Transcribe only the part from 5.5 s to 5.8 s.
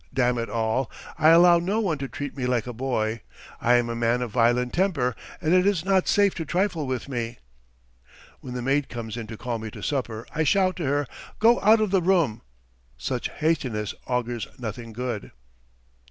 it